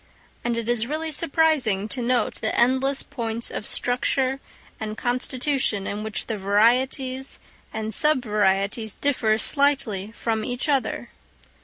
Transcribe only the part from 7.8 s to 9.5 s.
sub varieties differ